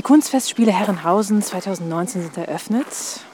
Die 0.00 0.06
Kunstfestspiele 0.06 0.72
Herrenhausen 0.72 1.42
2019 1.42 2.22
sind 2.22 2.38
eröffnet 2.38 2.86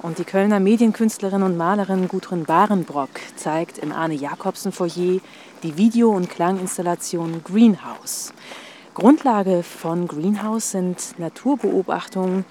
und 0.03 0.19
die 0.19 0.25
Kölner 0.25 0.59
Medienkünstlerin 0.59 1.45
und 1.45 1.57
Malerin 1.57 2.09
Gudrun 2.09 2.43
Barenbrock 2.43 3.11
zeigt 3.37 3.79
im 3.79 3.93
Arne 3.93 4.15
Jakobsen 4.15 4.73
Foyer 4.73 5.21
die 5.63 5.77
Video- 5.77 6.11
und 6.11 6.29
Klanginstallation 6.29 7.45
Greenhouse. 7.45 8.33
Grundlage 8.95 9.63
von 9.63 10.09
Greenhouse 10.09 10.73
sind 10.73 11.17
Naturbeobachtungen, 11.21 12.45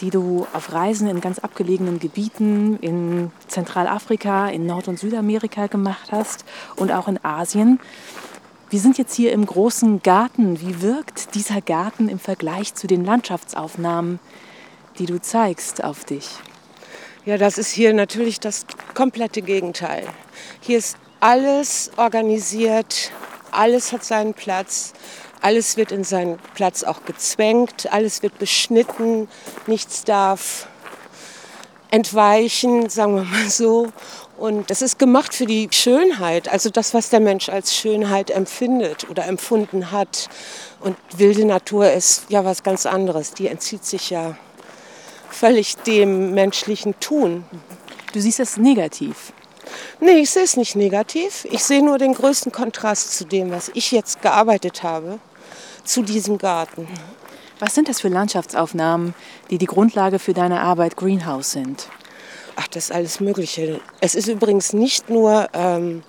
die 0.00 0.10
du 0.10 0.46
auf 0.52 0.72
Reisen 0.72 1.08
in 1.08 1.20
ganz 1.20 1.40
abgelegenen 1.40 1.98
Gebieten 1.98 2.78
in 2.80 3.32
Zentralafrika, 3.48 4.46
in 4.46 4.66
Nord- 4.66 4.86
und 4.86 5.00
Südamerika 5.00 5.66
gemacht 5.66 6.12
hast 6.12 6.44
und 6.76 6.92
auch 6.92 7.08
in 7.08 7.18
Asien. 7.24 7.80
Wir 8.68 8.80
sind 8.80 8.98
jetzt 8.98 9.14
hier 9.14 9.30
im 9.30 9.46
großen 9.46 10.02
Garten. 10.02 10.60
Wie 10.60 10.82
wirkt 10.82 11.36
dieser 11.36 11.60
Garten 11.60 12.08
im 12.08 12.18
Vergleich 12.18 12.74
zu 12.74 12.88
den 12.88 13.04
Landschaftsaufnahmen, 13.04 14.18
die 14.98 15.06
du 15.06 15.20
zeigst 15.20 15.84
auf 15.84 16.04
dich? 16.04 16.28
Ja, 17.24 17.38
das 17.38 17.58
ist 17.58 17.70
hier 17.70 17.94
natürlich 17.94 18.40
das 18.40 18.66
komplette 18.92 19.42
Gegenteil. 19.42 20.08
Hier 20.60 20.78
ist 20.78 20.96
alles 21.20 21.92
organisiert, 21.96 23.12
alles 23.52 23.92
hat 23.92 24.02
seinen 24.02 24.34
Platz, 24.34 24.94
alles 25.40 25.76
wird 25.76 25.92
in 25.92 26.02
seinen 26.02 26.36
Platz 26.54 26.82
auch 26.82 27.04
gezwängt, 27.04 27.92
alles 27.92 28.24
wird 28.24 28.36
beschnitten, 28.40 29.28
nichts 29.68 30.02
darf 30.02 30.66
entweichen, 31.92 32.88
sagen 32.88 33.14
wir 33.14 33.24
mal 33.24 33.48
so. 33.48 33.92
Und 34.36 34.68
das 34.70 34.82
ist 34.82 34.98
gemacht 34.98 35.34
für 35.34 35.46
die 35.46 35.68
Schönheit, 35.70 36.48
also 36.48 36.68
das, 36.68 36.92
was 36.92 37.08
der 37.08 37.20
Mensch 37.20 37.48
als 37.48 37.74
Schönheit 37.74 38.30
empfindet 38.30 39.08
oder 39.08 39.24
empfunden 39.26 39.92
hat. 39.92 40.28
Und 40.80 40.96
wilde 41.16 41.46
Natur 41.46 41.90
ist 41.90 42.24
ja 42.28 42.44
was 42.44 42.62
ganz 42.62 42.84
anderes. 42.84 43.32
Die 43.32 43.48
entzieht 43.48 43.84
sich 43.84 44.10
ja 44.10 44.36
völlig 45.30 45.76
dem 45.76 46.34
menschlichen 46.34 46.98
Tun. 47.00 47.44
Du 48.12 48.20
siehst 48.20 48.40
es 48.40 48.58
negativ. 48.58 49.32
Nee, 50.00 50.18
ich 50.18 50.30
sehe 50.30 50.44
es 50.44 50.56
nicht 50.56 50.76
negativ. 50.76 51.46
Ich 51.50 51.64
sehe 51.64 51.82
nur 51.82 51.98
den 51.98 52.14
größten 52.14 52.52
Kontrast 52.52 53.16
zu 53.16 53.24
dem, 53.24 53.50
was 53.50 53.70
ich 53.74 53.90
jetzt 53.90 54.20
gearbeitet 54.20 54.82
habe, 54.82 55.18
zu 55.84 56.02
diesem 56.02 56.36
Garten. 56.36 56.86
Was 57.58 57.74
sind 57.74 57.88
das 57.88 58.02
für 58.02 58.08
Landschaftsaufnahmen, 58.08 59.14
die 59.50 59.56
die 59.56 59.66
Grundlage 59.66 60.18
für 60.18 60.34
deine 60.34 60.60
Arbeit 60.60 60.96
Greenhouse 60.96 61.52
sind? 61.52 61.88
Ach, 62.58 62.68
das 62.68 62.84
ist 62.84 62.92
alles 62.92 63.20
Mögliche. 63.20 63.80
Es 64.00 64.14
ist 64.14 64.28
übrigens 64.28 64.72
nicht 64.72 65.10
nur 65.10 65.46
ähm, 65.52 66.02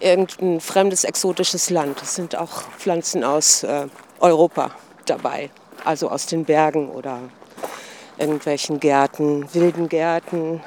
irgendein 0.00 0.60
fremdes, 0.60 1.04
exotisches 1.04 1.68
Land. 1.68 2.00
Es 2.02 2.14
sind 2.14 2.34
auch 2.34 2.62
Pflanzen 2.78 3.22
aus 3.22 3.62
äh, 3.62 3.86
Europa 4.18 4.70
dabei, 5.04 5.50
also 5.84 6.08
aus 6.08 6.24
den 6.24 6.46
Bergen 6.46 6.88
oder 6.88 7.20
irgendwelchen 8.16 8.80
Gärten, 8.80 9.52
wilden 9.52 9.90
Gärten. 9.90 10.62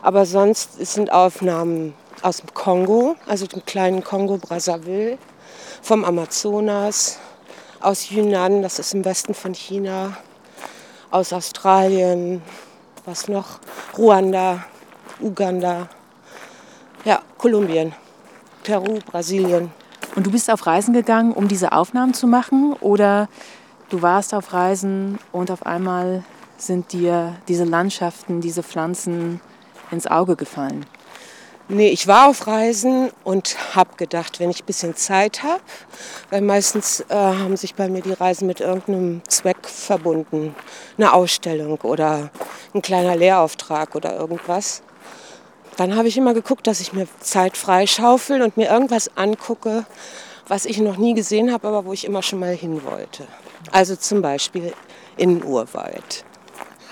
Aber 0.00 0.24
sonst 0.24 0.78
sind 0.86 1.12
Aufnahmen 1.12 1.94
aus 2.22 2.38
dem 2.38 2.54
Kongo, 2.54 3.16
also 3.26 3.46
dem 3.46 3.62
kleinen 3.66 4.02
Kongo 4.02 4.38
Brazzaville, 4.38 5.18
vom 5.82 6.02
Amazonas, 6.02 7.18
aus 7.80 8.08
Yunnan, 8.08 8.62
das 8.62 8.78
ist 8.78 8.94
im 8.94 9.04
Westen 9.04 9.34
von 9.34 9.52
China, 9.52 10.16
aus 11.10 11.34
Australien, 11.34 12.40
was 13.06 13.28
noch? 13.28 13.60
Ruanda, 13.96 14.64
Uganda, 15.20 15.88
ja, 17.04 17.22
Kolumbien, 17.38 17.94
Peru, 18.64 18.98
Brasilien. 19.06 19.70
Und 20.16 20.26
du 20.26 20.30
bist 20.30 20.50
auf 20.50 20.66
Reisen 20.66 20.92
gegangen, 20.92 21.32
um 21.32 21.46
diese 21.46 21.72
Aufnahmen 21.72 22.14
zu 22.14 22.26
machen? 22.26 22.72
Oder 22.80 23.28
du 23.90 24.02
warst 24.02 24.34
auf 24.34 24.52
Reisen 24.52 25.18
und 25.30 25.50
auf 25.50 25.64
einmal 25.64 26.24
sind 26.58 26.92
dir 26.92 27.36
diese 27.48 27.64
Landschaften, 27.64 28.40
diese 28.40 28.62
Pflanzen 28.62 29.40
ins 29.90 30.06
Auge 30.06 30.36
gefallen? 30.36 30.84
Nee, 31.68 31.88
ich 31.88 32.06
war 32.06 32.28
auf 32.28 32.46
Reisen 32.46 33.10
und 33.24 33.56
habe 33.74 33.96
gedacht, 33.96 34.38
wenn 34.38 34.50
ich 34.50 34.62
ein 34.62 34.66
bisschen 34.66 34.94
Zeit 34.94 35.42
habe, 35.42 35.60
weil 36.30 36.40
meistens 36.40 37.00
äh, 37.08 37.14
haben 37.16 37.56
sich 37.56 37.74
bei 37.74 37.88
mir 37.88 38.02
die 38.02 38.12
Reisen 38.12 38.46
mit 38.46 38.60
irgendeinem 38.60 39.20
Zweck 39.26 39.66
verbunden, 39.66 40.54
eine 40.96 41.12
Ausstellung 41.12 41.80
oder 41.80 42.30
ein 42.72 42.82
kleiner 42.82 43.16
Lehrauftrag 43.16 43.96
oder 43.96 44.16
irgendwas. 44.16 44.82
Dann 45.76 45.96
habe 45.96 46.06
ich 46.06 46.16
immer 46.16 46.34
geguckt, 46.34 46.68
dass 46.68 46.78
ich 46.78 46.92
mir 46.92 47.08
Zeit 47.18 47.56
freischaufel 47.56 48.42
und 48.42 48.56
mir 48.56 48.70
irgendwas 48.70 49.10
angucke, 49.16 49.86
was 50.46 50.66
ich 50.66 50.78
noch 50.78 50.98
nie 50.98 51.14
gesehen 51.14 51.52
habe, 51.52 51.66
aber 51.66 51.84
wo 51.84 51.92
ich 51.92 52.04
immer 52.04 52.22
schon 52.22 52.38
mal 52.38 52.54
hin 52.54 52.84
wollte. 52.84 53.26
Also 53.72 53.96
zum 53.96 54.22
Beispiel 54.22 54.72
in 55.16 55.42
Urwald 55.42 56.24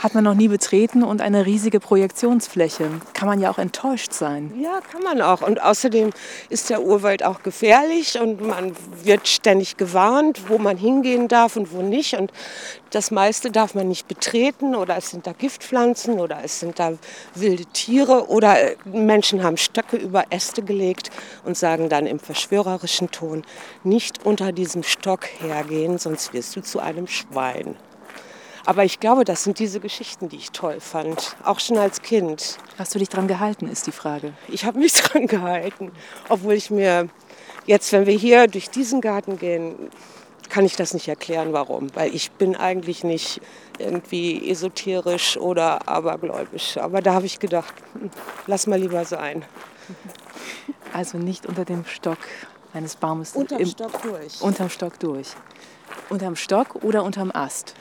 hat 0.02 0.14
man 0.14 0.24
noch 0.24 0.34
nie 0.34 0.48
betreten 0.48 1.02
und 1.02 1.20
eine 1.20 1.46
riesige 1.46 1.80
Projektionsfläche. 1.80 2.90
Kann 3.14 3.28
man 3.28 3.40
ja 3.40 3.50
auch 3.50 3.58
enttäuscht 3.58 4.12
sein. 4.12 4.52
Ja, 4.60 4.80
kann 4.80 5.02
man 5.02 5.20
auch. 5.22 5.42
Und 5.42 5.62
außerdem 5.62 6.10
ist 6.48 6.70
der 6.70 6.82
Urwald 6.82 7.24
auch 7.24 7.42
gefährlich 7.42 8.20
und 8.20 8.40
man 8.40 8.72
wird 9.02 9.28
ständig 9.28 9.76
gewarnt, 9.76 10.48
wo 10.48 10.58
man 10.58 10.76
hingehen 10.76 11.28
darf 11.28 11.56
und 11.56 11.72
wo 11.72 11.82
nicht. 11.82 12.14
Und 12.14 12.32
das 12.90 13.10
meiste 13.10 13.50
darf 13.50 13.74
man 13.74 13.88
nicht 13.88 14.06
betreten 14.06 14.74
oder 14.74 14.96
es 14.96 15.10
sind 15.10 15.26
da 15.26 15.32
Giftpflanzen 15.32 16.20
oder 16.20 16.38
es 16.44 16.60
sind 16.60 16.78
da 16.78 16.92
wilde 17.34 17.66
Tiere 17.66 18.28
oder 18.28 18.56
Menschen 18.84 19.42
haben 19.42 19.56
Stöcke 19.56 19.96
über 19.96 20.24
Äste 20.30 20.62
gelegt 20.62 21.10
und 21.44 21.56
sagen 21.56 21.88
dann 21.88 22.06
im 22.06 22.18
verschwörerischen 22.18 23.10
Ton, 23.10 23.42
nicht 23.82 24.24
unter 24.24 24.52
diesem 24.52 24.82
Stock 24.82 25.26
hergehen, 25.40 25.98
sonst 25.98 26.32
wirst 26.32 26.54
du 26.56 26.62
zu 26.62 26.80
einem 26.80 27.06
Schwein. 27.06 27.76
Aber 28.66 28.84
ich 28.84 28.98
glaube, 28.98 29.24
das 29.24 29.44
sind 29.44 29.58
diese 29.58 29.78
Geschichten, 29.78 30.28
die 30.28 30.36
ich 30.36 30.50
toll 30.50 30.80
fand, 30.80 31.36
auch 31.44 31.60
schon 31.60 31.76
als 31.76 32.00
Kind. 32.02 32.58
Hast 32.78 32.94
du 32.94 32.98
dich 32.98 33.08
dran 33.10 33.28
gehalten, 33.28 33.68
ist 33.68 33.86
die 33.86 33.92
Frage. 33.92 34.32
Ich 34.48 34.64
habe 34.64 34.78
mich 34.78 34.92
dran 34.94 35.26
gehalten, 35.26 35.92
obwohl 36.28 36.54
ich 36.54 36.70
mir 36.70 37.08
jetzt, 37.66 37.92
wenn 37.92 38.06
wir 38.06 38.16
hier 38.16 38.46
durch 38.46 38.70
diesen 38.70 39.00
Garten 39.00 39.38
gehen, 39.38 39.74
kann 40.48 40.64
ich 40.64 40.76
das 40.76 40.94
nicht 40.94 41.08
erklären, 41.08 41.52
warum. 41.52 41.94
Weil 41.94 42.14
ich 42.14 42.30
bin 42.30 42.56
eigentlich 42.56 43.04
nicht 43.04 43.40
irgendwie 43.78 44.48
esoterisch 44.48 45.36
oder 45.36 45.88
abergläubisch. 45.88 46.78
Aber 46.78 47.02
da 47.02 47.14
habe 47.14 47.26
ich 47.26 47.40
gedacht, 47.40 47.74
hm, 47.94 48.10
lass 48.46 48.66
mal 48.66 48.78
lieber 48.80 49.04
sein. 49.04 49.44
Also 50.92 51.18
nicht 51.18 51.46
unter 51.46 51.64
dem 51.64 51.84
Stock 51.84 52.18
eines 52.72 52.96
Baumes. 52.96 53.32
Unterm 53.34 53.66
Stock 53.66 54.02
durch. 54.02 54.40
Unterm 54.40 54.70
Stock 54.70 54.98
durch. 55.00 55.28
Unterm 56.08 56.36
Stock 56.36 56.82
oder 56.82 57.02
unterm 57.02 57.30
Ast? 57.32 57.74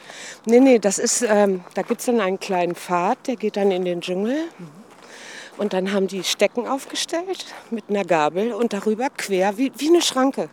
Nee, 0.46 0.60
nee, 0.60 0.80
das 0.80 0.98
ist, 0.98 1.24
ähm, 1.28 1.64
da 1.74 1.82
gibt 1.82 2.00
es 2.00 2.06
dann 2.06 2.20
einen 2.20 2.40
kleinen 2.40 2.76
Pfad, 2.76 3.28
der 3.28 3.36
geht 3.36 3.58
dann 3.58 3.72
in 3.72 3.86
den 3.86 4.02
Dschungel. 4.02 4.50
Und 5.58 5.74
dann 5.74 5.94
haben 5.94 6.08
die 6.08 6.24
Stecken 6.24 6.68
aufgestellt 6.68 7.46
mit 7.70 7.86
einer 7.90 8.04
Gabel 8.04 8.54
und 8.54 8.74
darüber 8.74 9.10
quer, 9.16 9.58
wie, 9.58 9.72
wie 9.78 9.90
eine 9.90 10.02
Schranke, 10.02 10.50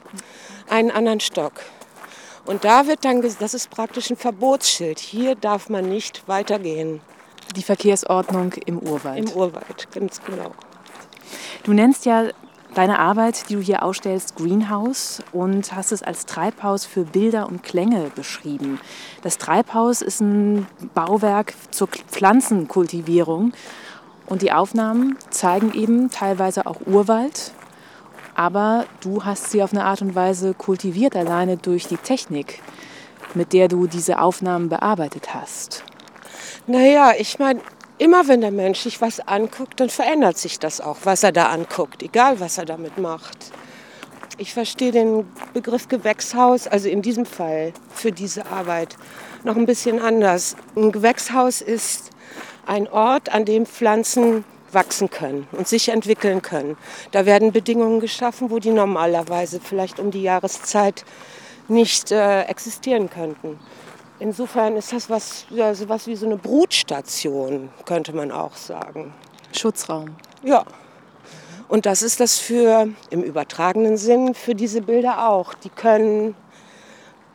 einen 0.68 0.90
anderen 0.90 1.20
Stock. 1.20 1.54
Und 2.44 2.64
da 2.64 2.86
wird 2.86 3.04
dann, 3.04 3.22
das 3.22 3.54
ist 3.54 3.70
praktisch 3.70 4.10
ein 4.10 4.16
Verbotsschild. 4.16 4.98
Hier 4.98 5.34
darf 5.36 5.68
man 5.68 5.88
nicht 5.88 6.26
weitergehen. 6.26 7.00
Die 7.56 7.62
Verkehrsordnung 7.62 8.52
im 8.66 8.78
Urwald. 8.78 9.18
Im 9.18 9.32
Urwald, 9.36 9.88
ganz 9.92 10.20
genau. 10.22 10.52
Du 11.62 11.72
nennst 11.72 12.06
ja 12.06 12.28
deine 12.74 12.98
Arbeit, 12.98 13.48
die 13.48 13.54
du 13.54 13.60
hier 13.60 13.82
ausstellst, 13.82 14.36
Greenhouse 14.36 15.22
und 15.32 15.74
hast 15.74 15.92
es 15.92 16.02
als 16.02 16.26
Treibhaus 16.26 16.84
für 16.84 17.04
Bilder 17.04 17.48
und 17.48 17.62
Klänge 17.62 18.10
beschrieben. 18.14 18.80
Das 19.22 19.38
Treibhaus 19.38 20.02
ist 20.02 20.20
ein 20.20 20.66
Bauwerk 20.94 21.54
zur 21.70 21.88
Pflanzenkultivierung 21.88 23.52
und 24.26 24.42
die 24.42 24.52
Aufnahmen 24.52 25.16
zeigen 25.30 25.72
eben 25.74 26.10
teilweise 26.10 26.66
auch 26.66 26.80
Urwald, 26.86 27.52
aber 28.34 28.86
du 29.00 29.24
hast 29.24 29.50
sie 29.50 29.62
auf 29.62 29.72
eine 29.72 29.84
Art 29.84 30.02
und 30.02 30.14
Weise 30.14 30.54
kultiviert, 30.54 31.16
alleine 31.16 31.56
durch 31.56 31.88
die 31.88 31.96
Technik, 31.96 32.62
mit 33.34 33.52
der 33.52 33.68
du 33.68 33.86
diese 33.86 34.20
Aufnahmen 34.20 34.68
bearbeitet 34.68 35.34
hast. 35.34 35.84
Naja, 36.66 37.12
ich 37.18 37.38
meine, 37.38 37.60
immer 38.00 38.26
wenn 38.28 38.40
der 38.40 38.50
Mensch 38.50 38.80
sich 38.80 39.00
was 39.00 39.20
anguckt, 39.20 39.78
dann 39.78 39.90
verändert 39.90 40.38
sich 40.38 40.58
das 40.58 40.80
auch, 40.80 40.96
was 41.04 41.22
er 41.22 41.32
da 41.32 41.46
anguckt, 41.50 42.02
egal 42.02 42.40
was 42.40 42.56
er 42.56 42.64
damit 42.64 42.96
macht. 42.98 43.52
Ich 44.38 44.54
verstehe 44.54 44.90
den 44.90 45.26
Begriff 45.52 45.86
Gewächshaus, 45.88 46.66
also 46.66 46.88
in 46.88 47.02
diesem 47.02 47.26
Fall 47.26 47.74
für 47.92 48.10
diese 48.10 48.46
Arbeit, 48.46 48.96
noch 49.44 49.54
ein 49.54 49.66
bisschen 49.66 50.00
anders. 50.00 50.56
Ein 50.76 50.92
Gewächshaus 50.92 51.60
ist 51.60 52.10
ein 52.66 52.88
Ort, 52.88 53.34
an 53.34 53.44
dem 53.44 53.66
Pflanzen 53.66 54.44
wachsen 54.72 55.10
können 55.10 55.46
und 55.52 55.68
sich 55.68 55.90
entwickeln 55.90 56.40
können. 56.40 56.78
Da 57.10 57.26
werden 57.26 57.52
Bedingungen 57.52 58.00
geschaffen, 58.00 58.50
wo 58.50 58.60
die 58.60 58.70
normalerweise 58.70 59.60
vielleicht 59.60 60.00
um 60.00 60.10
die 60.10 60.22
Jahreszeit 60.22 61.04
nicht 61.68 62.12
äh, 62.12 62.44
existieren 62.44 63.10
könnten. 63.10 63.58
Insofern 64.20 64.76
ist 64.76 64.92
das 64.92 65.08
was, 65.08 65.46
ja, 65.48 65.74
so 65.74 65.88
was 65.88 66.06
wie 66.06 66.14
so 66.14 66.26
eine 66.26 66.36
Brutstation, 66.36 67.70
könnte 67.86 68.12
man 68.12 68.30
auch 68.30 68.54
sagen. 68.54 69.14
Schutzraum. 69.56 70.14
Ja. 70.42 70.64
Und 71.68 71.86
das 71.86 72.02
ist 72.02 72.20
das 72.20 72.38
für, 72.38 72.88
im 73.08 73.22
übertragenen 73.22 73.96
Sinn, 73.96 74.34
für 74.34 74.54
diese 74.54 74.82
Bilder 74.82 75.28
auch. 75.28 75.54
Die 75.54 75.70
können 75.70 76.34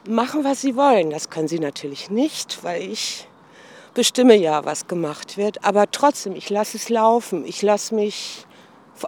machen, 0.07 0.43
was 0.43 0.61
sie 0.61 0.75
wollen. 0.75 1.09
Das 1.09 1.31
können 1.31 1.47
sie 1.47 1.59
natürlich 1.59 2.11
nicht, 2.11 2.63
weil 2.63 2.83
ich 2.83 3.27
bestimme 3.95 4.35
ja, 4.35 4.63
was 4.65 4.87
gemacht 4.87 5.37
wird. 5.37 5.63
Aber 5.63 5.89
trotzdem, 5.89 6.35
ich 6.35 6.51
lasse 6.51 6.77
es 6.77 6.89
laufen. 6.89 7.45
Ich 7.45 7.63
lasse 7.63 7.95
mich 7.95 8.45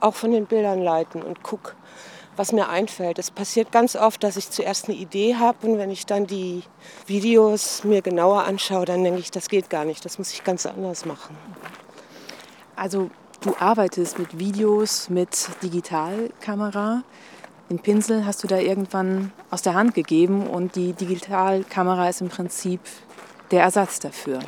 auch 0.01 0.15
von 0.15 0.31
den 0.31 0.47
Bildern 0.47 0.81
leiten 0.81 1.21
und 1.21 1.44
gucke, 1.44 1.73
was 2.37 2.51
mir 2.51 2.69
einfällt. 2.69 3.19
Es 3.19 3.31
passiert 3.31 3.71
ganz 3.71 3.95
oft, 3.95 4.23
dass 4.23 4.37
ich 4.37 4.49
zuerst 4.49 4.87
eine 4.87 4.97
Idee 4.97 5.35
habe 5.35 5.67
und 5.67 5.77
wenn 5.77 5.89
ich 5.89 6.05
dann 6.05 6.27
die 6.27 6.63
Videos 7.05 7.83
mir 7.83 8.01
genauer 8.01 8.43
anschaue, 8.43 8.85
dann 8.85 9.03
denke 9.03 9.19
ich, 9.19 9.31
das 9.31 9.49
geht 9.49 9.69
gar 9.69 9.85
nicht, 9.85 10.05
das 10.05 10.17
muss 10.17 10.31
ich 10.31 10.43
ganz 10.43 10.65
anders 10.65 11.05
machen. 11.05 11.35
Also 12.75 13.09
du 13.41 13.55
arbeitest 13.59 14.19
mit 14.19 14.37
Videos, 14.39 15.09
mit 15.09 15.49
Digitalkamera. 15.63 17.03
Den 17.69 17.79
Pinsel 17.79 18.25
hast 18.25 18.43
du 18.43 18.47
da 18.47 18.57
irgendwann 18.57 19.33
aus 19.49 19.61
der 19.61 19.73
Hand 19.73 19.93
gegeben 19.93 20.47
und 20.47 20.75
die 20.75 20.93
Digitalkamera 20.93 22.07
ist 22.07 22.21
im 22.21 22.29
Prinzip 22.29 22.79
der 23.51 23.63
Ersatz 23.63 23.99
dafür. 23.99 24.39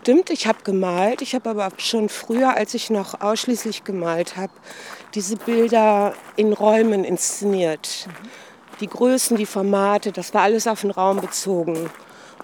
Stimmt, 0.00 0.30
ich 0.30 0.46
habe 0.46 0.58
gemalt. 0.62 1.22
Ich 1.22 1.34
habe 1.34 1.50
aber 1.50 1.70
schon 1.78 2.08
früher, 2.08 2.56
als 2.56 2.74
ich 2.74 2.90
noch 2.90 3.20
ausschließlich 3.20 3.84
gemalt 3.84 4.36
habe, 4.36 4.52
diese 5.14 5.36
Bilder 5.36 6.14
in 6.36 6.52
Räumen 6.52 7.04
inszeniert. 7.04 8.08
Die 8.80 8.86
Größen, 8.86 9.36
die 9.36 9.46
Formate, 9.46 10.12
das 10.12 10.32
war 10.34 10.42
alles 10.42 10.66
auf 10.66 10.82
den 10.82 10.90
Raum 10.90 11.20
bezogen. 11.20 11.90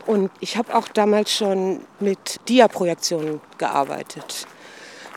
Und 0.07 0.31
ich 0.41 0.57
habe 0.57 0.75
auch 0.75 0.89
damals 0.89 1.33
schon 1.33 1.81
mit 2.01 2.41
Dia-Projektionen 2.49 3.41
gearbeitet. 3.59 4.47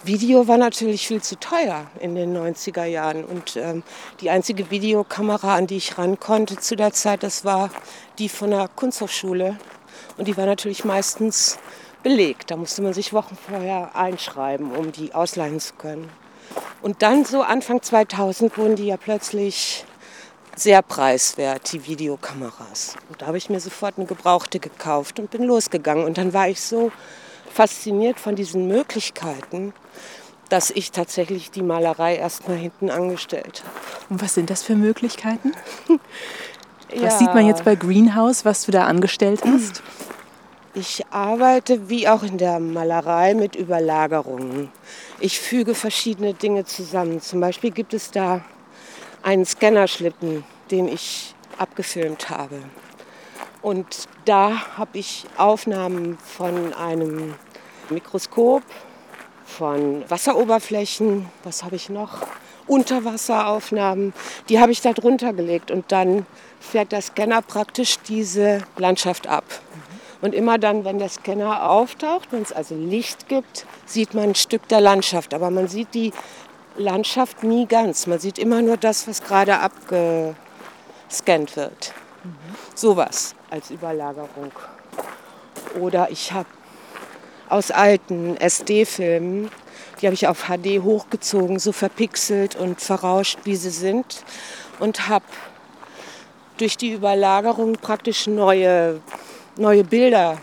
Video 0.04 0.48
war 0.48 0.58
natürlich 0.58 1.08
viel 1.08 1.24
zu 1.24 1.40
teuer 1.40 1.88
in 2.00 2.14
den 2.14 2.38
90er 2.38 2.86
Jahren. 2.86 3.24
Und 3.26 3.56
ähm, 3.56 3.82
die 4.22 4.30
einzige 4.30 4.70
Videokamera, 4.70 5.56
an 5.56 5.66
die 5.66 5.78
ich 5.78 5.98
ran 5.98 6.20
konnte 6.20 6.58
zu 6.58 6.76
der 6.76 6.94
Zeit, 6.94 7.24
das 7.24 7.44
war 7.44 7.72
die 8.20 8.30
von 8.30 8.52
der 8.52 8.68
Kunsthochschule. 8.68 9.58
Und 10.18 10.28
die 10.28 10.38
war 10.38 10.46
natürlich 10.46 10.86
meistens 10.86 11.58
belegt. 12.06 12.52
Da 12.52 12.56
musste 12.56 12.84
man 12.84 12.94
sich 12.94 13.14
Wochen 13.14 13.36
vorher 13.36 13.96
einschreiben, 13.96 14.72
um 14.72 14.92
die 14.92 15.16
ausleihen 15.16 15.60
zu 15.60 15.74
können. 15.74 16.08
Und 16.84 17.02
dann 17.02 17.26
so 17.26 17.42
Anfang 17.42 17.82
2000 17.82 18.56
wurden 18.60 18.76
die 18.76 18.86
ja 18.86 18.98
plötzlich 18.98 19.86
sehr 20.56 20.84
preiswert, 20.84 21.74
die 21.74 21.88
Videokameras. 21.88 22.96
Und 23.10 23.24
da 23.24 23.26
habe 23.26 23.40
ich 23.40 23.50
mir 23.50 23.60
sofort 23.60 23.98
eine 23.98 24.06
gebrauchte 24.06 24.60
gekauft 24.60 25.20
und 25.20 25.32
bin 25.32 25.44
losgegangen. 25.46 26.06
Und 26.06 26.20
dann 26.20 26.32
war 26.32 26.48
ich 26.48 26.62
so 26.62 26.92
fasziniert 27.52 28.20
von 28.20 28.36
diesen 28.36 28.68
Möglichkeiten, 28.68 29.74
dass 30.50 30.70
ich 30.70 30.92
tatsächlich 30.92 31.50
die 31.50 31.64
Malerei 31.64 32.18
erstmal 32.18 32.58
hinten 32.58 32.92
angestellt 32.92 33.64
habe. 33.66 34.14
Und 34.14 34.22
was 34.22 34.36
sind 34.36 34.52
das 34.52 34.62
für 34.62 34.76
Möglichkeiten? 34.76 35.54
ja. 36.94 37.02
Was 37.02 37.18
sieht 37.18 37.34
man 37.34 37.48
jetzt 37.48 37.66
bei 37.66 37.76
Greenhouse, 37.76 38.46
was 38.46 38.64
du 38.66 38.72
da 38.72 38.86
angestellt 38.86 39.42
hast? 39.44 39.82
Ich 40.78 41.06
arbeite 41.10 41.88
wie 41.88 42.06
auch 42.06 42.22
in 42.22 42.38
der 42.38 42.60
Malerei 42.60 43.34
mit 43.34 43.56
Überlagerungen. 43.56 44.70
Ich 45.22 45.40
füge 45.40 45.74
verschiedene 45.74 46.34
Dinge 46.34 46.66
zusammen. 46.66 47.22
Zum 47.22 47.40
Beispiel 47.40 47.72
gibt 47.72 47.94
es 47.94 48.12
da 48.12 48.44
einen 49.24 49.46
Scannerschlitten, 49.46 50.44
den 50.72 50.90
ich 50.90 51.34
abgefilmt 51.58 52.30
habe. 52.30 52.60
Und 53.62 54.10
da 54.26 54.78
habe 54.78 54.98
ich 54.98 55.24
Aufnahmen 55.38 56.18
von 56.18 56.74
einem 56.74 57.36
Mikroskop, 57.90 58.64
von 59.46 60.04
Wasseroberflächen, 60.10 61.28
was 61.46 61.64
habe 61.64 61.78
ich 61.78 61.88
noch? 61.88 62.28
Unterwasseraufnahmen, 62.68 64.14
die 64.50 64.60
habe 64.60 64.74
ich 64.74 64.82
da 64.82 64.92
drunter 64.92 65.32
gelegt 65.32 65.72
und 65.72 65.94
dann 65.94 66.26
fährt 66.60 66.92
der 66.92 67.02
Scanner 67.02 67.42
praktisch 67.42 67.98
diese 68.10 68.64
Landschaft 68.76 69.28
ab. 69.28 69.46
Und 70.26 70.34
immer 70.34 70.58
dann, 70.58 70.86
wenn 70.86 70.98
der 70.98 71.10
Scanner 71.10 71.70
auftaucht, 71.70 72.32
wenn 72.32 72.42
es 72.42 72.52
also 72.52 72.74
Licht 72.74 73.30
gibt, 73.30 73.68
sieht 73.86 74.16
man 74.16 74.30
ein 74.30 74.34
Stück 74.34 74.68
der 74.70 74.82
Landschaft. 74.82 75.36
Aber 75.36 75.52
man 75.52 75.68
sieht 75.68 75.94
die 75.94 76.14
Landschaft 76.78 77.44
nie 77.44 77.68
ganz. 77.68 78.08
Man 78.08 78.18
sieht 78.18 78.40
immer 78.40 78.64
nur 78.64 78.76
das, 78.76 79.08
was 79.08 79.22
gerade 79.22 79.60
abgescannt 79.60 80.36
wird. 81.56 81.94
Mhm. 82.24 82.34
Sowas 82.74 83.36
als 83.52 83.70
Überlagerung. 83.70 84.52
Oder 85.80 86.10
ich 86.10 86.32
habe 86.32 86.50
aus 87.48 87.70
alten 87.70 88.36
SD-Filmen, 88.38 89.52
die 90.02 90.08
habe 90.08 90.16
ich 90.16 90.28
auf 90.28 90.48
HD 90.48 90.82
hochgezogen, 90.82 91.60
so 91.60 91.72
verpixelt 91.72 92.56
und 92.56 92.82
verrauscht, 92.82 93.38
wie 93.44 93.56
sie 93.56 93.70
sind. 93.70 94.24
Und 94.80 95.08
habe 95.08 95.26
durch 96.58 96.78
die 96.78 96.94
Überlagerung 96.94 97.74
praktisch 97.74 98.26
neue 98.26 99.02
neue 99.58 99.84
Bilder 99.84 100.38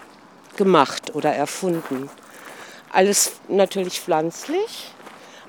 gemacht 0.56 1.14
oder 1.14 1.34
erfunden. 1.34 2.08
Alles 2.92 3.40
natürlich 3.48 4.00
pflanzlich, 4.00 4.90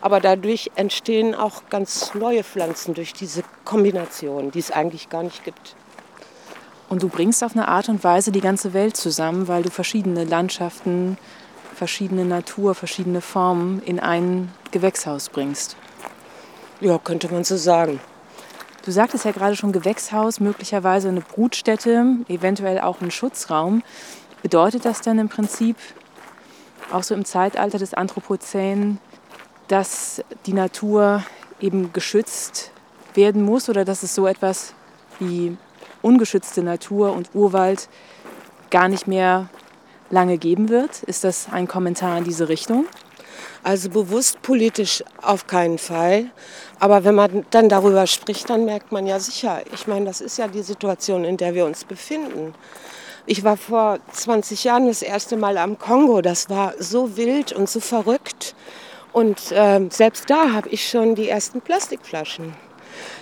aber 0.02 0.20
dadurch 0.20 0.72
entstehen 0.76 1.36
auch 1.36 1.64
ganz 1.70 2.14
neue 2.14 2.44
Pflanzen 2.44 2.94
durch 2.94 3.14
diese 3.14 3.44
Kombination, 3.66 4.52
die 4.52 4.60
es 4.60 4.72
eigentlich 4.72 5.10
gar 5.10 5.24
nicht 5.24 5.44
gibt. 5.44 5.76
Und 6.90 7.04
du 7.04 7.10
bringst 7.10 7.44
auf 7.44 7.56
eine 7.56 7.68
Art 7.68 7.90
und 7.90 8.04
Weise 8.04 8.32
die 8.32 8.42
ganze 8.42 8.74
Welt 8.74 8.96
zusammen, 8.96 9.48
weil 9.48 9.64
du 9.64 9.72
verschiedene 9.72 10.26
Landschaften, 10.26 11.18
verschiedene 11.74 12.26
Natur, 12.26 12.76
verschiedene 12.76 13.22
Formen 13.22 13.82
in 13.84 14.00
ein 14.00 14.52
Gewächshaus 14.72 15.30
bringst. 15.30 15.76
Ja, 16.82 16.98
könnte 16.98 17.30
man 17.32 17.44
so 17.44 17.58
sagen. 17.58 18.00
Du 18.86 18.92
sagtest 18.92 19.24
ja 19.24 19.32
gerade 19.32 19.56
schon 19.56 19.72
Gewächshaus, 19.72 20.42
möglicherweise 20.42 21.08
eine 21.08 21.22
Brutstätte, 21.22 22.18
eventuell 22.28 22.82
auch 22.82 23.00
ein 23.00 23.12
Schutzraum. 23.12 23.82
Bedeutet 24.42 24.84
das 24.84 25.00
dann 25.00 25.20
im 25.20 25.30
Prinzip 25.30 25.78
auch 26.92 27.04
so 27.04 27.16
im 27.16 27.24
Zeitalter 27.24 27.78
des 27.78 27.94
Anthropozän, 27.94 28.98
dass 29.70 30.22
die 30.46 30.52
Natur 30.52 31.24
eben 31.62 31.94
geschützt 31.94 32.72
werden 33.14 33.44
muss 33.44 33.70
oder 33.70 33.86
dass 33.86 34.04
es 34.04 34.14
so 34.14 34.28
etwas 34.28 34.74
wie 35.18 35.56
ungeschützte 36.02 36.62
Natur 36.62 37.14
und 37.14 37.30
Urwald 37.34 37.88
gar 38.70 38.90
nicht 38.90 39.08
mehr 39.08 39.48
lange 40.10 40.38
geben 40.38 40.68
wird? 40.68 41.04
Ist 41.04 41.24
das 41.24 41.48
ein 41.50 41.70
Kommentar 41.70 42.18
in 42.18 42.26
diese 42.26 42.50
Richtung? 42.50 42.86
Also 43.64 43.90
bewusst 43.90 44.42
politisch 44.42 45.04
auf 45.22 45.48
keinen 45.48 45.78
Fall. 45.78 46.32
Aber 46.80 47.04
wenn 47.04 47.16
man 47.16 47.46
dann 47.52 47.70
darüber 47.70 48.08
spricht, 48.08 48.50
dann 48.50 48.66
merkt 48.66 48.92
man 48.92 49.08
ja 49.08 49.20
sicher, 49.20 49.62
ich 49.74 49.88
meine, 49.88 50.06
das 50.06 50.22
ist 50.22 50.38
ja 50.38 50.48
die 50.48 50.64
Situation, 50.64 51.24
in 51.24 51.38
der 51.38 51.54
wir 51.54 51.66
uns 51.66 51.86
befinden. 51.86 52.54
Ich 53.26 53.44
war 53.44 53.56
vor 53.56 54.00
20 54.12 54.66
Jahren 54.66 54.88
das 54.88 55.02
erste 55.02 55.38
Mal 55.38 55.58
am 55.58 55.80
Kongo. 55.80 56.22
Das 56.22 56.50
war 56.50 56.74
so 56.78 57.16
wild 57.16 57.54
und 57.54 57.70
so 57.70 57.80
verrückt. 57.80 58.54
Und 59.14 59.52
äh, 59.52 59.80
selbst 59.90 60.30
da 60.30 60.52
habe 60.52 60.70
ich 60.70 60.90
schon 60.90 61.16
die 61.16 61.30
ersten 61.30 61.62
Plastikflaschen 61.62 62.54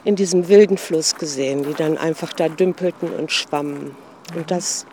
in 0.04 0.16
diesem 0.16 0.48
wilden 0.48 0.78
Fluss 0.78 1.16
gesehen, 1.16 1.64
die 1.64 1.74
dann 1.74 1.98
einfach 1.98 2.34
da 2.34 2.50
dümpelten 2.50 3.14
und 3.14 3.32
schwammen. 3.32 3.96
Und 4.36 4.50
das 4.50 4.86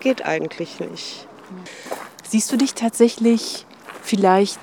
geht 0.00 0.24
eigentlich 0.26 0.80
nicht. 0.80 1.26
Siehst 2.28 2.50
du 2.52 2.56
dich 2.56 2.74
tatsächlich 2.74 3.66
vielleicht 4.02 4.60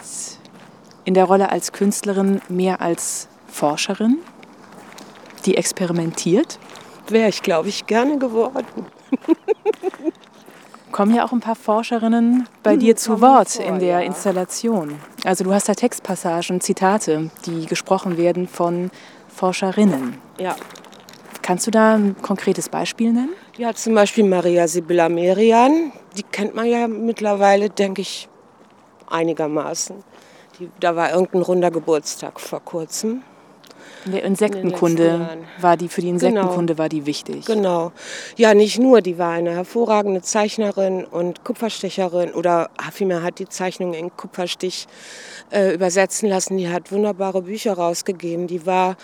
in 1.06 1.14
der 1.14 1.26
Rolle 1.26 1.52
als 1.52 1.72
Künstlerin 1.72 2.42
mehr 2.50 2.82
als 2.82 3.28
Forscherin, 3.48 4.18
die 5.46 5.58
experimentiert? 5.58 6.60
Wäre 7.08 7.30
ich, 7.30 7.42
glaube 7.42 7.70
ich, 7.70 7.88
gerne 7.88 8.20
geworden. 8.20 8.86
Kommen 10.92 11.16
ja 11.16 11.26
auch 11.26 11.32
ein 11.32 11.40
paar 11.40 11.56
Forscherinnen 11.56 12.48
bei 12.64 12.74
hm, 12.74 12.80
dir 12.80 12.96
zu 12.96 13.22
Wort 13.22 13.50
vor, 13.50 13.66
in 13.66 13.80
der 13.80 14.00
ja. 14.00 14.00
Installation. 14.02 15.00
Also 15.24 15.44
du 15.44 15.54
hast 15.54 15.70
da 15.70 15.74
Textpassagen, 15.74 16.62
Zitate, 16.62 17.30
die 17.46 17.66
gesprochen 17.66 18.18
werden 18.18 18.48
von 18.48 18.92
Forscherinnen. 19.28 20.18
Ja. 20.40 20.56
Kannst 21.42 21.66
du 21.68 21.72
da 21.72 21.96
ein 21.96 22.16
konkretes 22.22 22.70
Beispiel 22.70 23.12
nennen? 23.12 23.34
Ja, 23.58 23.74
zum 23.74 23.96
Beispiel 23.96 24.24
Maria 24.24 24.68
Sibylla 24.68 25.10
Merian. 25.10 25.92
Die 26.16 26.24
kennt 26.24 26.54
man 26.56 26.66
ja 26.66 26.88
mittlerweile, 26.88 27.70
denke 27.70 28.02
ich, 28.02 28.30
einigermaßen. 29.12 30.04
Die, 30.60 30.70
da 30.80 30.96
war 30.96 31.12
irgendein 31.12 31.42
runder 31.42 31.72
Geburtstag 31.72 32.40
vor 32.40 32.60
kurzem. 32.60 33.24
In 34.06 34.14
der 34.14 34.24
Insektenkunde 34.24 35.30
in 35.34 35.64
war 35.64 35.76
die, 35.76 35.90
für 35.90 36.02
die 36.02 36.10
Insektenkunde 36.10 36.74
genau. 36.74 36.78
war 36.84 36.90
die 36.90 37.06
wichtig. 37.06 37.46
Genau. 37.46 37.92
Ja, 38.38 38.54
nicht 38.54 38.80
nur, 38.80 39.02
die 39.02 39.18
war 39.18 39.34
eine 39.34 39.52
hervorragende 39.52 40.22
Zeichnerin 40.22 41.04
und 41.04 41.44
Kupferstecherin 41.44 42.32
oder 42.32 42.70
vielmehr 42.94 43.24
hat 43.24 43.40
die 43.40 43.50
Zeichnung 43.50 43.94
in 43.94 44.16
Kupferstich 44.16 44.88
äh, 45.52 45.74
übersetzen 45.74 46.30
lassen. 46.30 46.58
Die 46.58 46.70
hat 46.70 46.92
wunderbare 46.92 47.42
Bücher 47.42 47.74
rausgegeben. 47.74 48.48
Die 48.48 48.66
war, 48.66 48.96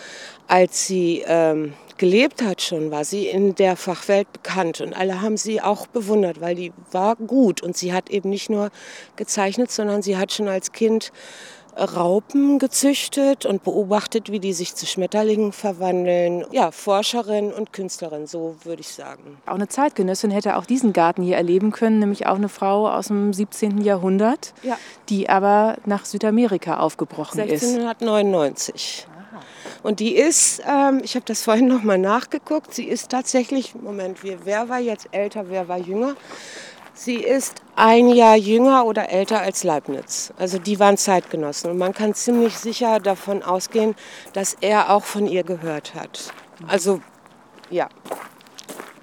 als 0.47 0.87
sie 0.87 1.23
ähm, 1.27 1.73
gelebt 1.97 2.41
hat 2.41 2.61
schon, 2.61 2.91
war 2.91 3.05
sie 3.05 3.27
in 3.27 3.55
der 3.55 3.75
Fachwelt 3.75 4.31
bekannt 4.33 4.81
und 4.81 4.93
alle 4.93 5.21
haben 5.21 5.37
sie 5.37 5.61
auch 5.61 5.87
bewundert, 5.87 6.41
weil 6.41 6.55
die 6.55 6.73
war 6.91 7.15
gut 7.15 7.61
und 7.61 7.77
sie 7.77 7.93
hat 7.93 8.09
eben 8.09 8.29
nicht 8.29 8.49
nur 8.49 8.69
gezeichnet, 9.15 9.71
sondern 9.71 10.01
sie 10.01 10.17
hat 10.17 10.31
schon 10.31 10.47
als 10.47 10.71
Kind 10.71 11.11
Raupen 11.77 12.59
gezüchtet 12.59 13.45
und 13.45 13.63
beobachtet, 13.63 14.31
wie 14.31 14.39
die 14.39 14.53
sich 14.53 14.75
zu 14.75 14.85
Schmetterlingen 14.85 15.51
verwandeln. 15.51 16.45
Ja, 16.51 16.71
Forscherin 16.71 17.51
und 17.51 17.73
Künstlerin, 17.73 18.27
so 18.27 18.55
würde 18.63 18.81
ich 18.81 18.89
sagen. 18.89 19.37
Auch 19.45 19.55
eine 19.55 19.67
Zeitgenössin 19.67 20.31
hätte 20.31 20.55
auch 20.55 20.65
diesen 20.65 20.93
Garten 20.93 21.21
hier 21.21 21.35
erleben 21.35 21.71
können, 21.71 21.99
nämlich 21.99 22.27
auch 22.27 22.35
eine 22.35 22.49
Frau 22.49 22.89
aus 22.89 23.07
dem 23.07 23.33
17. 23.33 23.81
Jahrhundert, 23.81 24.53
ja. 24.63 24.77
die 25.09 25.29
aber 25.29 25.77
nach 25.85 26.05
Südamerika 26.05 26.79
aufgebrochen 26.79 27.41
1699. 27.41 28.75
ist. 28.75 29.14
Und 29.85 29.99
die 29.99 30.15
ist, 30.15 30.63
ähm, 30.67 31.01
ich 31.03 31.13
habe 31.13 31.27
das 31.27 31.43
vorhin 31.43 31.67
noch 31.67 31.83
mal 31.83 31.99
nachgeguckt, 31.99 32.73
sie 32.73 32.85
ist 32.85 33.09
tatsächlich, 33.09 33.75
Moment, 33.75 34.17
wer 34.23 34.67
war 34.67 34.79
jetzt 34.79 35.09
älter, 35.11 35.47
wer 35.49 35.67
war 35.67 35.77
jünger? 35.77 36.15
Sie 36.95 37.17
ist 37.17 37.61
ein 37.75 38.09
Jahr 38.09 38.35
jünger 38.35 38.87
oder 38.87 39.09
älter 39.09 39.41
als 39.41 39.63
Leibniz. 39.63 40.33
Also 40.39 40.57
die 40.57 40.79
waren 40.79 40.97
Zeitgenossen. 40.97 41.69
Und 41.69 41.77
man 41.77 41.93
kann 41.93 42.15
ziemlich 42.15 42.57
sicher 42.57 42.99
davon 42.99 43.43
ausgehen, 43.43 43.93
dass 44.33 44.57
er 44.59 44.89
auch 44.89 45.03
von 45.03 45.27
ihr 45.27 45.43
gehört 45.43 45.93
hat. 45.93 46.33
Also 46.67 46.99
ja. 47.69 47.87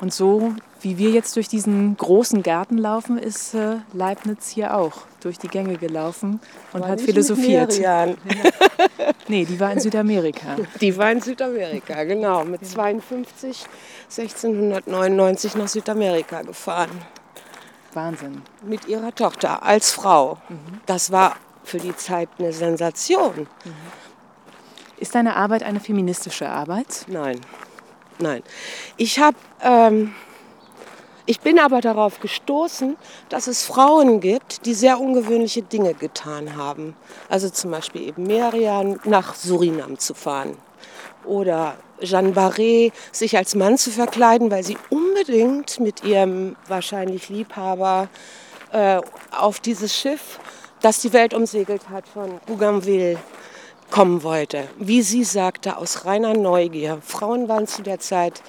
Und 0.00 0.12
so 0.12 0.52
wie 0.82 0.98
wir 0.98 1.10
jetzt 1.10 1.36
durch 1.36 1.48
diesen 1.48 1.96
großen 1.96 2.42
Garten 2.42 2.76
laufen, 2.76 3.18
ist 3.18 3.54
äh, 3.54 3.76
Leibniz 3.92 4.48
hier 4.48 4.76
auch 4.76 5.02
durch 5.20 5.38
die 5.38 5.48
Gänge 5.48 5.76
gelaufen 5.76 6.40
und 6.72 6.82
war 6.82 6.88
hat 6.88 7.00
philosophiert. 7.00 7.80
nee, 9.28 9.44
die 9.44 9.60
war 9.60 9.72
in 9.72 9.80
Südamerika. 9.80 10.56
Die 10.80 10.96
war 10.96 11.12
in 11.12 11.20
Südamerika, 11.20 12.04
genau. 12.04 12.44
Mit 12.44 12.66
52 12.66 13.66
1699 14.10 15.54
nach 15.54 15.68
Südamerika 15.68 16.42
gefahren. 16.42 16.90
Wahnsinn. 17.94 18.42
Mit 18.62 18.88
ihrer 18.88 19.14
Tochter 19.14 19.62
als 19.62 19.92
Frau. 19.92 20.38
Mhm. 20.48 20.80
Das 20.86 21.12
war 21.12 21.36
für 21.64 21.78
die 21.78 21.94
Zeit 21.96 22.28
eine 22.38 22.52
Sensation. 22.52 23.46
Mhm. 23.64 23.72
Ist 24.98 25.14
deine 25.14 25.36
Arbeit 25.36 25.62
eine 25.62 25.80
feministische 25.80 26.48
Arbeit? 26.48 27.06
Nein, 27.08 27.40
nein. 28.18 28.42
Ich 28.96 29.18
habe, 29.18 29.36
ähm, 29.60 30.14
ich 31.26 31.40
bin 31.40 31.58
aber 31.58 31.80
darauf 31.80 32.20
gestoßen, 32.20 32.96
dass 33.28 33.46
es 33.46 33.64
Frauen 33.64 34.20
gibt, 34.20 34.66
die 34.66 34.74
sehr 34.74 35.00
ungewöhnliche 35.00 35.62
Dinge 35.62 35.94
getan 35.94 36.56
haben. 36.56 36.96
Also 37.28 37.48
zum 37.48 37.70
Beispiel 37.70 38.08
eben 38.08 38.24
Merian 38.24 39.00
nach 39.04 39.34
Surinam 39.34 39.98
zu 39.98 40.14
fahren 40.14 40.56
oder 41.24 41.76
Jeanne 42.00 42.32
Barré 42.32 42.92
sich 43.12 43.36
als 43.36 43.54
Mann 43.54 43.78
zu 43.78 43.90
verkleiden, 43.90 44.50
weil 44.50 44.64
sie 44.64 44.76
unbedingt 44.90 45.78
mit 45.78 46.04
ihrem 46.04 46.56
wahrscheinlich 46.66 47.28
Liebhaber 47.28 48.08
äh, 48.72 49.00
auf 49.30 49.60
dieses 49.60 49.94
Schiff, 49.96 50.40
das 50.80 51.00
die 51.00 51.12
Welt 51.12 51.34
umsegelt 51.34 51.88
hat, 51.90 52.08
von 52.08 52.40
Bougainville 52.46 53.18
kommen 53.90 54.22
wollte. 54.22 54.68
Wie 54.78 55.02
sie 55.02 55.22
sagte, 55.22 55.76
aus 55.76 56.04
reiner 56.04 56.34
Neugier. 56.34 56.98
Frauen 57.02 57.48
waren 57.48 57.66
zu 57.66 57.82
der 57.82 58.00
Zeit 58.00 58.42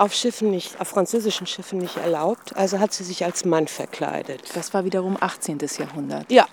auf 0.00 0.14
Schiffen 0.14 0.50
nicht, 0.50 0.80
auf 0.80 0.88
französischen 0.88 1.46
Schiffen 1.46 1.78
nicht 1.78 1.98
erlaubt, 1.98 2.56
also 2.56 2.78
hat 2.78 2.94
sie 2.94 3.04
sich 3.04 3.22
als 3.22 3.44
Mann 3.44 3.68
verkleidet. 3.68 4.40
Das 4.54 4.72
war 4.72 4.86
wiederum 4.86 5.18
18. 5.20 5.58
Jahrhundert. 5.78 6.30
Ja, 6.32 6.46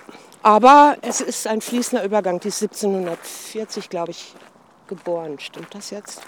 aber 0.44 0.98
es 1.02 1.22
ist 1.22 1.48
ein 1.48 1.62
fließender 1.62 2.04
Übergang. 2.04 2.42
Die 2.42 2.50
ist 2.50 2.62
1740, 2.62 3.90
glaube 3.90 4.12
ich, 4.12 4.36
geboren. 4.88 5.40
Stimmt 5.40 5.74
das 5.74 5.92
jetzt? 5.92 6.22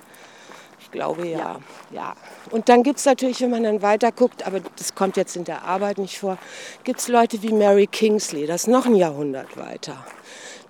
Ich 0.79 0.91
glaube 0.91 1.27
ja. 1.27 1.37
ja. 1.37 1.59
ja. 1.91 2.15
Und 2.51 2.69
dann 2.69 2.83
gibt 2.83 2.99
es 2.99 3.05
natürlich, 3.05 3.41
wenn 3.41 3.49
man 3.49 3.63
dann 3.63 3.81
weiter 3.81 4.13
guckt, 4.13 4.47
aber 4.47 4.61
das 4.77 4.95
kommt 4.95 5.17
jetzt 5.17 5.35
in 5.35 5.43
der 5.43 5.63
Arbeit 5.63 5.97
nicht 5.97 6.17
vor, 6.19 6.37
gibt 6.85 7.01
es 7.01 7.09
Leute 7.09 7.41
wie 7.41 7.51
Mary 7.51 7.87
Kingsley, 7.87 8.47
das 8.47 8.61
ist 8.61 8.67
noch 8.67 8.85
ein 8.85 8.95
Jahrhundert 8.95 9.57
weiter. 9.57 10.05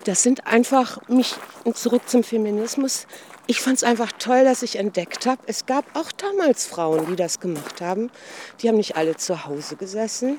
Das 0.04 0.22
sind 0.22 0.46
einfach, 0.46 0.98
mich 1.08 1.34
zurück 1.74 2.08
zum 2.08 2.22
Feminismus, 2.22 3.06
ich 3.46 3.60
fand 3.60 3.78
es 3.78 3.84
einfach 3.84 4.12
toll, 4.12 4.44
dass 4.44 4.62
ich 4.62 4.76
entdeckt 4.76 5.26
habe, 5.26 5.42
es 5.46 5.66
gab 5.66 5.84
auch 5.96 6.12
damals 6.12 6.66
Frauen, 6.66 7.06
die 7.06 7.16
das 7.16 7.40
gemacht 7.40 7.80
haben. 7.80 8.10
Die 8.60 8.68
haben 8.68 8.76
nicht 8.76 8.96
alle 8.96 9.16
zu 9.16 9.44
Hause 9.44 9.74
gesessen. 9.74 10.38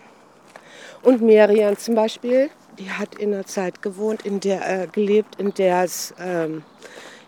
Und 1.04 1.22
Merian 1.22 1.78
zum 1.78 1.96
Beispiel, 1.96 2.50
die 2.80 2.90
hat 2.90 3.16
in 3.16 3.34
einer 3.34 3.46
Zeit 3.46 3.82
gewohnt, 3.82 4.26
in 4.26 4.40
der 4.40 4.84
äh, 4.84 4.88
gelebt, 4.88 5.36
in 5.40 5.54
der 5.54 5.84
es 5.84 6.14
ähm, 6.20 6.64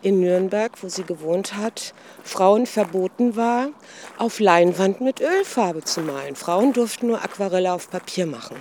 in 0.01 0.19
Nürnberg, 0.21 0.71
wo 0.81 0.89
sie 0.89 1.03
gewohnt 1.03 1.55
hat, 1.55 1.93
Frauen 2.23 2.65
verboten 2.65 3.35
war, 3.35 3.69
auf 4.17 4.39
Leinwand 4.39 5.01
mit 5.01 5.21
Ölfarbe 5.21 5.83
zu 5.83 6.01
malen. 6.01 6.35
Frauen 6.35 6.73
durften 6.73 7.07
nur 7.07 7.23
Aquarelle 7.23 7.73
auf 7.73 7.89
Papier 7.89 8.25
machen. 8.25 8.55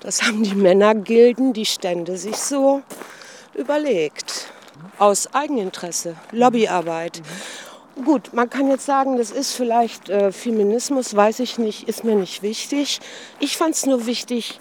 Das 0.00 0.22
haben 0.22 0.42
die 0.42 0.54
Männergilden, 0.54 1.52
die 1.52 1.66
Stände 1.66 2.16
sich 2.16 2.36
so 2.36 2.82
überlegt. 3.54 4.48
Aus 4.98 5.32
Eigeninteresse, 5.34 6.16
Lobbyarbeit. 6.32 7.22
Gut, 8.04 8.32
man 8.32 8.48
kann 8.48 8.68
jetzt 8.68 8.86
sagen, 8.86 9.18
das 9.18 9.30
ist 9.30 9.52
vielleicht 9.52 10.08
äh, 10.08 10.32
Feminismus, 10.32 11.14
weiß 11.14 11.40
ich 11.40 11.58
nicht, 11.58 11.88
ist 11.88 12.04
mir 12.04 12.14
nicht 12.14 12.42
wichtig. 12.42 13.00
Ich 13.38 13.56
fand 13.56 13.74
es 13.74 13.84
nur 13.84 14.06
wichtig, 14.06 14.58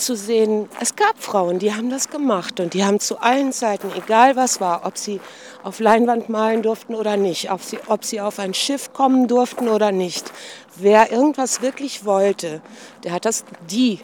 zu 0.00 0.16
sehen, 0.16 0.68
es 0.80 0.96
gab 0.96 1.22
Frauen, 1.22 1.58
die 1.58 1.74
haben 1.74 1.90
das 1.90 2.08
gemacht 2.08 2.58
und 2.58 2.74
die 2.74 2.84
haben 2.84 3.00
zu 3.00 3.20
allen 3.20 3.52
Zeiten, 3.52 3.90
egal 3.96 4.34
was 4.34 4.60
war, 4.60 4.86
ob 4.86 4.96
sie 4.96 5.20
auf 5.62 5.78
Leinwand 5.78 6.28
malen 6.28 6.62
durften 6.62 6.94
oder 6.94 7.16
nicht, 7.16 7.52
ob 7.52 7.62
sie, 7.62 7.78
ob 7.86 8.04
sie 8.04 8.20
auf 8.20 8.38
ein 8.38 8.54
Schiff 8.54 8.92
kommen 8.92 9.28
durften 9.28 9.68
oder 9.68 9.92
nicht. 9.92 10.32
Wer 10.76 11.12
irgendwas 11.12 11.60
wirklich 11.62 12.04
wollte, 12.04 12.62
der 13.04 13.12
hat 13.12 13.24
das, 13.24 13.44
die, 13.70 14.00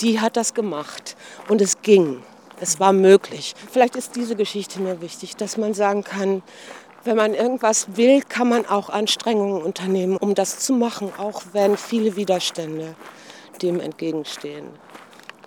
die 0.00 0.20
hat 0.20 0.36
das 0.36 0.54
gemacht 0.54 1.16
und 1.48 1.60
es 1.60 1.82
ging. 1.82 2.22
Es 2.60 2.78
war 2.78 2.92
möglich. 2.92 3.54
Vielleicht 3.70 3.96
ist 3.96 4.16
diese 4.16 4.36
Geschichte 4.36 4.80
mir 4.80 5.00
wichtig, 5.00 5.36
dass 5.36 5.56
man 5.56 5.72
sagen 5.72 6.04
kann, 6.04 6.42
wenn 7.04 7.16
man 7.16 7.32
irgendwas 7.32 7.96
will, 7.96 8.20
kann 8.20 8.48
man 8.48 8.66
auch 8.66 8.90
Anstrengungen 8.90 9.62
unternehmen, 9.62 10.18
um 10.18 10.34
das 10.34 10.58
zu 10.58 10.74
machen, 10.74 11.10
auch 11.16 11.42
wenn 11.52 11.78
viele 11.78 12.16
Widerstände 12.16 12.94
dem 13.62 13.80
entgegenstehen. 13.80 14.66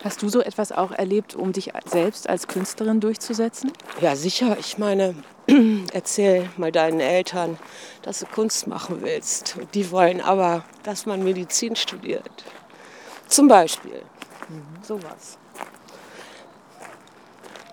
Hast 0.03 0.21
du 0.21 0.29
so 0.29 0.41
etwas 0.41 0.71
auch 0.71 0.91
erlebt, 0.91 1.35
um 1.35 1.53
dich 1.53 1.71
selbst 1.85 2.27
als 2.27 2.47
Künstlerin 2.47 2.99
durchzusetzen? 2.99 3.71
Ja, 4.01 4.15
sicher. 4.15 4.57
Ich 4.59 4.77
meine, 4.77 5.15
erzähl 5.93 6.49
mal 6.57 6.71
deinen 6.71 6.99
Eltern, 6.99 7.57
dass 8.01 8.19
du 8.19 8.25
Kunst 8.25 8.67
machen 8.67 8.97
willst. 9.01 9.55
Die 9.73 9.91
wollen 9.91 10.19
aber, 10.19 10.65
dass 10.83 11.05
man 11.05 11.23
Medizin 11.23 11.75
studiert. 11.75 12.43
Zum 13.27 13.47
Beispiel. 13.47 14.01
Mhm. 14.53 14.83
Sowas. 14.83 15.37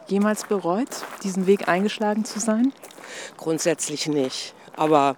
Jemals 0.06 0.44
bereut, 0.44 0.88
diesen 1.22 1.46
Weg 1.46 1.68
eingeschlagen 1.68 2.24
zu 2.24 2.40
sein? 2.40 2.72
Grundsätzlich 3.36 4.08
nicht. 4.08 4.54
Aber 4.76 5.16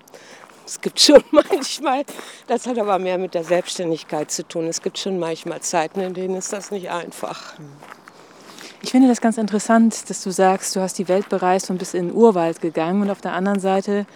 es 0.66 0.80
gibt 0.80 1.00
schon 1.00 1.22
manchmal, 1.30 2.04
das 2.46 2.66
hat 2.66 2.78
aber 2.78 2.98
mehr 2.98 3.18
mit 3.18 3.34
der 3.34 3.44
Selbstständigkeit 3.44 4.30
zu 4.30 4.46
tun. 4.46 4.66
Es 4.66 4.82
gibt 4.82 4.98
schon 4.98 5.18
manchmal 5.18 5.60
Zeiten, 5.60 6.00
in 6.00 6.14
denen 6.14 6.36
ist 6.36 6.52
das 6.52 6.70
nicht 6.70 6.90
einfach. 6.90 7.54
Ich 8.82 8.90
finde 8.90 9.08
das 9.08 9.20
ganz 9.20 9.38
interessant, 9.38 10.10
dass 10.10 10.22
du 10.22 10.30
sagst, 10.30 10.74
du 10.74 10.80
hast 10.80 10.98
die 10.98 11.08
Welt 11.08 11.28
bereist 11.28 11.70
und 11.70 11.78
bist 11.78 11.94
in 11.94 12.08
den 12.08 12.16
Urwald 12.16 12.60
gegangen. 12.60 13.02
Und 13.02 13.10
auf 13.10 13.20
der 13.20 13.32
anderen 13.32 13.60
Seite 13.60 14.06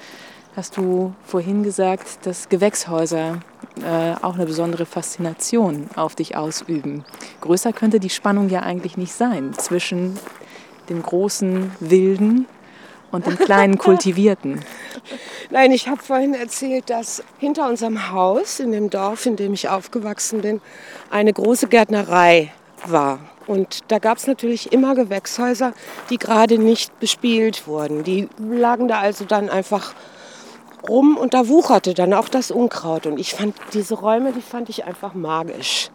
hast 0.56 0.76
du 0.76 1.14
vorhin 1.24 1.62
gesagt, 1.62 2.26
dass 2.26 2.48
Gewächshäuser 2.48 3.40
äh, 3.82 4.14
auch 4.22 4.34
eine 4.34 4.46
besondere 4.46 4.86
Faszination 4.86 5.88
auf 5.96 6.14
dich 6.14 6.36
ausüben. 6.36 7.04
Größer 7.40 7.72
könnte 7.72 8.00
die 8.00 8.10
Spannung 8.10 8.48
ja 8.48 8.60
eigentlich 8.60 8.96
nicht 8.96 9.12
sein 9.12 9.52
zwischen 9.54 10.18
dem 10.88 11.02
großen 11.02 11.72
Wilden 11.80 12.46
und 13.10 13.26
dem 13.26 13.38
kleinen 13.38 13.78
Kultivierten. 13.78 14.62
Nein, 15.50 15.72
ich 15.72 15.88
habe 15.88 16.02
vorhin 16.02 16.34
erzählt, 16.34 16.90
dass 16.90 17.22
hinter 17.38 17.68
unserem 17.68 18.10
Haus, 18.10 18.60
in 18.60 18.72
dem 18.72 18.90
Dorf, 18.90 19.26
in 19.26 19.36
dem 19.36 19.52
ich 19.52 19.68
aufgewachsen 19.68 20.40
bin, 20.40 20.60
eine 21.10 21.32
große 21.32 21.68
Gärtnerei 21.68 22.52
war. 22.86 23.18
Und 23.46 23.80
da 23.88 23.98
gab 23.98 24.18
es 24.18 24.26
natürlich 24.26 24.72
immer 24.72 24.94
Gewächshäuser, 24.94 25.72
die 26.10 26.18
gerade 26.18 26.58
nicht 26.58 26.98
bespielt 26.98 27.66
wurden. 27.66 28.02
Die 28.02 28.28
lagen 28.38 28.88
da 28.88 28.98
also 28.98 29.24
dann 29.24 29.48
einfach 29.50 29.94
rum 30.88 31.16
und 31.16 31.34
da 31.34 31.48
wucherte 31.48 31.94
dann 31.94 32.14
auch 32.14 32.28
das 32.28 32.50
Unkraut. 32.50 33.06
Und 33.06 33.18
ich 33.18 33.34
fand 33.34 33.54
diese 33.72 33.94
Räume, 33.94 34.32
die 34.32 34.42
fand 34.42 34.68
ich 34.68 34.84
einfach 34.84 35.14
magisch. 35.14 35.90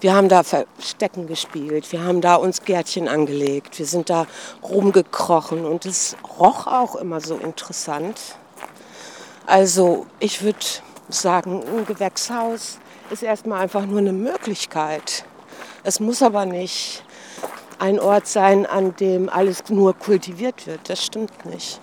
Wir 0.00 0.14
haben 0.14 0.28
da 0.28 0.42
Verstecken 0.42 1.26
gespielt, 1.26 1.90
wir 1.92 2.04
haben 2.04 2.20
da 2.20 2.34
uns 2.34 2.62
Gärtchen 2.62 3.08
angelegt, 3.08 3.78
wir 3.78 3.86
sind 3.86 4.10
da 4.10 4.26
rumgekrochen 4.62 5.64
und 5.64 5.86
es 5.86 6.16
roch 6.38 6.66
auch 6.66 6.96
immer 6.96 7.20
so 7.20 7.36
interessant. 7.36 8.20
Also 9.46 10.06
ich 10.20 10.42
würde 10.42 10.58
sagen, 11.08 11.62
ein 11.62 11.86
Gewächshaus 11.86 12.78
ist 13.10 13.22
erstmal 13.22 13.62
einfach 13.62 13.86
nur 13.86 13.98
eine 13.98 14.12
Möglichkeit. 14.12 15.24
Es 15.84 16.00
muss 16.00 16.22
aber 16.22 16.44
nicht 16.44 17.04
ein 17.78 18.00
Ort 18.00 18.26
sein, 18.26 18.66
an 18.66 18.96
dem 18.96 19.28
alles 19.28 19.64
nur 19.68 19.94
kultiviert 19.94 20.66
wird. 20.66 20.88
Das 20.88 21.04
stimmt 21.04 21.44
nicht. 21.46 21.80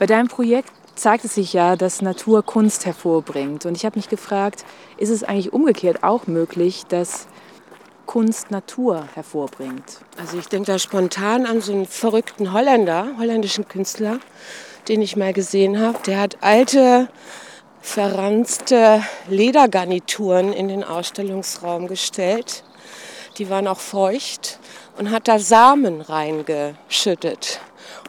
Bei 0.00 0.06
deinem 0.06 0.28
Projekt 0.28 0.72
zeigt 0.94 1.26
es 1.26 1.34
sich 1.34 1.52
ja, 1.52 1.76
dass 1.76 2.00
Natur 2.00 2.42
Kunst 2.42 2.86
hervorbringt. 2.86 3.66
Und 3.66 3.76
ich 3.76 3.84
habe 3.84 3.98
mich 3.98 4.08
gefragt, 4.08 4.64
ist 4.96 5.10
es 5.10 5.22
eigentlich 5.22 5.52
umgekehrt 5.52 6.02
auch 6.02 6.26
möglich, 6.26 6.84
dass 6.88 7.26
Kunst 8.06 8.50
Natur 8.50 9.06
hervorbringt? 9.12 10.00
Also 10.18 10.38
ich 10.38 10.48
denke 10.48 10.72
da 10.72 10.78
spontan 10.78 11.44
an 11.44 11.60
so 11.60 11.72
einen 11.72 11.84
verrückten 11.84 12.54
Holländer, 12.54 13.08
holländischen 13.18 13.68
Künstler, 13.68 14.20
den 14.88 15.02
ich 15.02 15.16
mal 15.16 15.34
gesehen 15.34 15.78
habe. 15.78 15.98
Der 16.06 16.18
hat 16.18 16.38
alte, 16.40 17.10
verranzte 17.82 19.02
Ledergarnituren 19.28 20.54
in 20.54 20.68
den 20.68 20.82
Ausstellungsraum 20.82 21.88
gestellt. 21.88 22.64
Die 23.36 23.50
waren 23.50 23.66
auch 23.66 23.80
feucht 23.80 24.60
und 24.96 25.10
hat 25.10 25.28
da 25.28 25.38
Samen 25.38 26.00
reingeschüttet. 26.00 27.60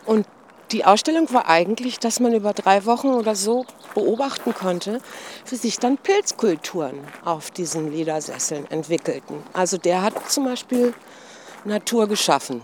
Und 0.06 0.26
die 0.72 0.86
Ausstellung 0.86 1.32
war 1.34 1.50
eigentlich, 1.50 2.00
dass 2.00 2.20
man 2.20 2.34
über 2.34 2.54
drei 2.54 2.86
Wochen 2.86 3.10
oder 3.10 3.36
so 3.36 3.66
beobachten 3.94 4.54
konnte, 4.54 5.02
wie 5.50 5.56
sich 5.56 5.80
dann 5.80 5.98
Pilzkulturen 5.98 7.00
auf 7.26 7.52
diesen 7.52 7.92
Ledersesseln 7.92 8.70
entwickelten. 8.72 9.44
Also 9.54 9.78
der 9.78 10.02
hat 10.02 10.32
zum 10.32 10.46
Beispiel 10.46 10.94
Natur 11.66 12.08
geschaffen. 12.08 12.62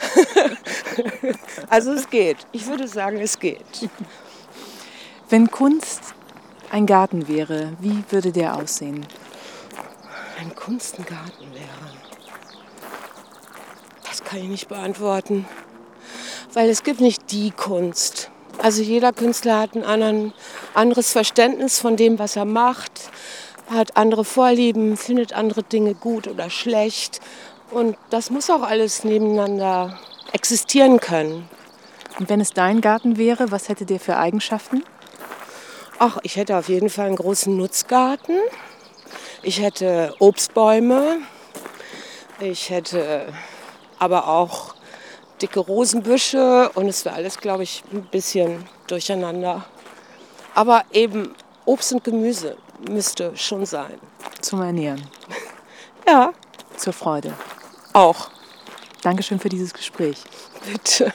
also 1.68 1.92
es 1.92 2.10
geht. 2.10 2.38
Ich 2.52 2.66
würde 2.66 2.88
sagen, 2.88 3.18
es 3.18 3.38
geht. 3.38 3.88
Wenn 5.28 5.50
Kunst 5.50 6.00
ein 6.70 6.86
Garten 6.86 7.28
wäre, 7.28 7.74
wie 7.80 8.02
würde 8.10 8.32
der 8.32 8.56
aussehen? 8.56 9.06
Ein 10.40 10.54
Kunstengarten 10.56 11.52
wäre. 11.52 11.90
Das 14.08 14.24
kann 14.24 14.40
ich 14.40 14.48
nicht 14.48 14.68
beantworten 14.68 15.46
weil 16.54 16.68
es 16.68 16.82
gibt 16.82 17.00
nicht 17.00 17.30
die 17.30 17.50
Kunst. 17.50 18.30
Also 18.58 18.82
jeder 18.82 19.12
Künstler 19.12 19.58
hat 19.58 19.74
ein 19.74 19.84
anderen, 19.84 20.32
anderes 20.74 21.12
Verständnis 21.12 21.78
von 21.78 21.96
dem, 21.96 22.18
was 22.18 22.36
er 22.36 22.44
macht, 22.44 22.92
hat 23.70 23.96
andere 23.96 24.24
Vorlieben, 24.24 24.96
findet 24.96 25.32
andere 25.32 25.62
Dinge 25.62 25.94
gut 25.94 26.26
oder 26.26 26.50
schlecht. 26.50 27.20
Und 27.70 27.96
das 28.10 28.30
muss 28.30 28.50
auch 28.50 28.62
alles 28.62 29.04
nebeneinander 29.04 29.98
existieren 30.32 31.00
können. 31.00 31.48
Und 32.18 32.28
wenn 32.28 32.40
es 32.40 32.52
dein 32.52 32.80
Garten 32.80 33.16
wäre, 33.16 33.50
was 33.50 33.68
hätte 33.68 33.86
der 33.86 34.00
für 34.00 34.16
Eigenschaften? 34.16 34.84
Ach, 35.98 36.18
ich 36.22 36.36
hätte 36.36 36.56
auf 36.56 36.68
jeden 36.68 36.90
Fall 36.90 37.06
einen 37.06 37.16
großen 37.16 37.56
Nutzgarten. 37.56 38.36
Ich 39.42 39.60
hätte 39.60 40.14
Obstbäume. 40.18 41.18
Ich 42.40 42.70
hätte 42.70 43.32
aber 43.98 44.28
auch 44.28 44.74
dicke 45.40 45.60
Rosenbüsche 45.60 46.70
und 46.74 46.88
es 46.88 47.04
wäre 47.04 47.16
alles, 47.16 47.38
glaube 47.38 47.62
ich, 47.62 47.82
ein 47.92 48.02
bisschen 48.02 48.64
durcheinander. 48.86 49.64
Aber 50.54 50.84
eben 50.92 51.34
Obst 51.64 51.92
und 51.92 52.04
Gemüse 52.04 52.56
müsste 52.88 53.36
schon 53.36 53.66
sein. 53.66 53.98
Zum 54.40 54.62
Ernähren. 54.62 55.02
Ja. 56.08 56.32
Zur 56.76 56.92
Freude. 56.92 57.32
Auch. 57.92 58.30
Dankeschön 59.02 59.38
für 59.38 59.48
dieses 59.48 59.72
Gespräch. 59.72 60.16
Bitte. 60.66 61.12